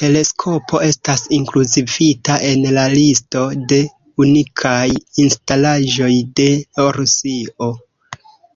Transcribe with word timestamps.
Teleskopo 0.00 0.78
estas 0.86 1.24
inkluzivita 1.38 2.38
en 2.52 2.64
la 2.78 2.86
listo 2.94 3.44
de 3.74 3.82
unikaj 4.26 4.82
instalaĵoj 5.26 6.12
de 6.44 6.50
Rusio. 7.02 7.74